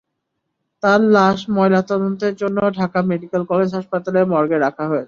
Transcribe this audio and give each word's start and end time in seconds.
তাঁর 0.83 1.01
লাশ 1.15 1.39
ময়নাতদন্তের 1.49 2.33
জন্য 2.41 2.57
ঢাকা 2.79 2.99
মেডিকেল 3.11 3.41
কলেজ 3.51 3.69
হাসপাতালের 3.77 4.25
মর্গে 4.33 4.57
রাখা 4.59 4.83
হয়েছে। 4.83 4.99